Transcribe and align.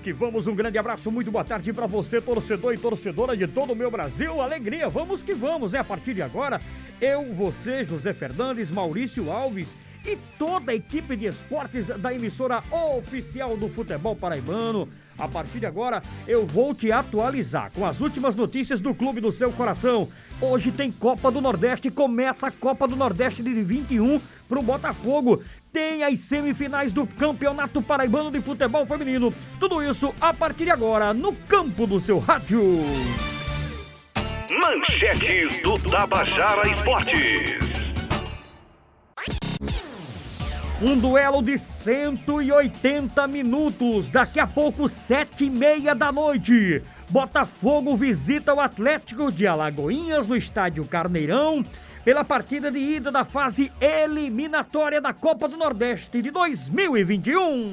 que 0.00 0.12
vamos, 0.12 0.46
um 0.46 0.54
grande 0.54 0.78
abraço, 0.78 1.10
muito 1.10 1.30
boa 1.30 1.44
tarde 1.44 1.72
para 1.72 1.86
você, 1.86 2.20
torcedor 2.20 2.74
e 2.74 2.78
torcedora 2.78 3.36
de 3.36 3.46
todo 3.46 3.72
o 3.72 3.76
meu 3.76 3.90
Brasil. 3.90 4.40
Alegria, 4.40 4.88
vamos 4.88 5.22
que 5.22 5.34
vamos, 5.34 5.74
é 5.74 5.78
a 5.78 5.84
partir 5.84 6.14
de 6.14 6.22
agora. 6.22 6.60
Eu, 7.00 7.32
você, 7.34 7.84
José 7.84 8.12
Fernandes, 8.12 8.70
Maurício 8.70 9.30
Alves 9.30 9.74
e 10.06 10.16
toda 10.38 10.72
a 10.72 10.74
equipe 10.74 11.16
de 11.16 11.26
esportes 11.26 11.86
da 11.86 12.12
emissora 12.12 12.62
oficial 12.70 13.56
do 13.56 13.68
futebol 13.68 14.14
paraibano. 14.14 14.88
A 15.16 15.28
partir 15.28 15.60
de 15.60 15.66
agora, 15.66 16.02
eu 16.26 16.44
vou 16.44 16.74
te 16.74 16.90
atualizar 16.90 17.70
com 17.72 17.86
as 17.86 18.00
últimas 18.00 18.34
notícias 18.34 18.80
do 18.80 18.94
clube 18.94 19.20
do 19.20 19.30
seu 19.30 19.52
coração. 19.52 20.08
Hoje 20.40 20.72
tem 20.72 20.90
Copa 20.90 21.30
do 21.30 21.40
Nordeste, 21.40 21.90
começa 21.90 22.48
a 22.48 22.50
Copa 22.50 22.88
do 22.88 22.96
Nordeste 22.96 23.42
de 23.42 23.62
21 23.62 24.20
pro 24.48 24.60
Botafogo. 24.60 25.42
Tem 25.74 26.04
as 26.04 26.20
semifinais 26.20 26.92
do 26.92 27.04
Campeonato 27.04 27.82
Paraibano 27.82 28.30
de 28.30 28.40
Futebol 28.40 28.86
Feminino. 28.86 29.34
Tudo 29.58 29.82
isso 29.82 30.14
a 30.20 30.32
partir 30.32 30.66
de 30.66 30.70
agora 30.70 31.12
no 31.12 31.32
campo 31.32 31.84
do 31.84 32.00
seu 32.00 32.20
rádio. 32.20 32.62
Manchetes 34.48 35.60
do 35.62 35.76
Tabajara 35.76 36.68
Esportes. 36.68 37.58
Um 40.80 40.96
duelo 40.96 41.42
de 41.42 41.58
180 41.58 43.26
minutos. 43.26 44.10
Daqui 44.10 44.38
a 44.38 44.46
pouco, 44.46 44.88
sete 44.88 45.46
e 45.46 45.50
meia 45.50 45.92
da 45.92 46.12
noite. 46.12 46.82
Botafogo 47.10 47.96
visita 47.96 48.54
o 48.54 48.60
Atlético 48.60 49.32
de 49.32 49.44
Alagoinhas 49.44 50.28
no 50.28 50.36
estádio 50.36 50.84
Carneirão 50.84 51.64
pela 52.04 52.24
partida 52.24 52.70
de 52.70 52.78
ida 52.78 53.10
da 53.10 53.24
fase 53.24 53.72
eliminatória 53.80 55.00
da 55.00 55.12
Copa 55.12 55.48
do 55.48 55.56
Nordeste 55.56 56.20
de 56.20 56.30
2021. 56.30 57.72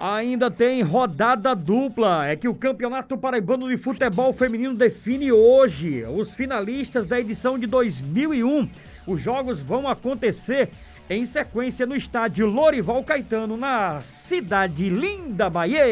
Ainda 0.00 0.50
tem 0.50 0.82
rodada 0.82 1.54
dupla. 1.54 2.26
É 2.26 2.36
que 2.36 2.48
o 2.48 2.54
Campeonato 2.54 3.16
Paraibano 3.16 3.68
de 3.68 3.76
Futebol 3.76 4.32
Feminino 4.32 4.74
define 4.74 5.32
hoje 5.32 6.04
os 6.04 6.32
finalistas 6.32 7.06
da 7.06 7.18
edição 7.18 7.58
de 7.58 7.66
2001 7.66 8.68
os 9.08 9.22
jogos 9.22 9.58
vão 9.58 9.88
acontecer 9.88 10.68
em 11.08 11.24
sequência 11.24 11.86
no 11.86 11.96
estádio 11.96 12.46
Lorival 12.46 13.02
Caetano, 13.02 13.56
na 13.56 14.02
cidade 14.02 14.90
linda 14.90 15.48
Bahia. 15.48 15.86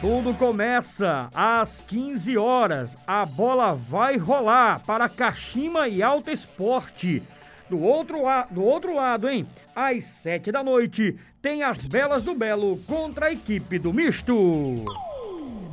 Tudo 0.00 0.32
começa 0.32 1.28
às 1.34 1.82
15 1.86 2.38
horas. 2.38 2.96
A 3.06 3.26
bola 3.26 3.74
vai 3.74 4.16
rolar 4.16 4.80
para 4.86 5.10
Kashima 5.10 5.88
e 5.88 6.02
Alto 6.02 6.30
Esporte. 6.30 7.22
Do 7.68 7.78
outro, 7.82 8.20
do 8.50 8.64
outro 8.64 8.94
lado, 8.94 9.28
hein? 9.28 9.46
Às 9.76 10.04
7 10.04 10.50
da 10.50 10.64
noite, 10.64 11.18
tem 11.42 11.62
as 11.62 11.84
Belas 11.84 12.24
do 12.24 12.34
Belo 12.34 12.78
contra 12.86 13.26
a 13.26 13.32
equipe 13.32 13.78
do 13.78 13.92
Misto. 13.92 14.86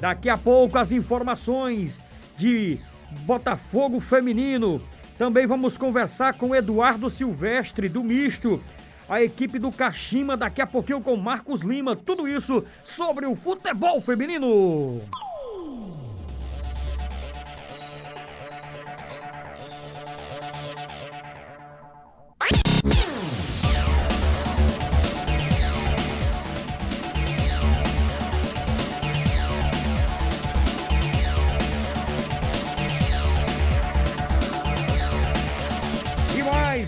Daqui 0.00 0.28
a 0.28 0.36
pouco, 0.36 0.78
as 0.78 0.90
informações 0.90 2.02
de 2.36 2.76
Botafogo 3.20 4.00
Feminino. 4.00 4.82
Também 5.16 5.46
vamos 5.46 5.76
conversar 5.76 6.34
com 6.34 6.56
Eduardo 6.56 7.08
Silvestre, 7.08 7.88
do 7.88 8.02
Misto. 8.02 8.60
A 9.08 9.22
equipe 9.22 9.58
do 9.58 9.72
Caxima, 9.72 10.36
daqui 10.36 10.60
a 10.60 10.66
pouquinho 10.66 11.00
com 11.00 11.16
Marcos 11.16 11.62
Lima. 11.62 11.96
Tudo 11.96 12.28
isso 12.28 12.64
sobre 12.84 13.24
o 13.24 13.34
futebol 13.34 14.00
feminino. 14.02 15.00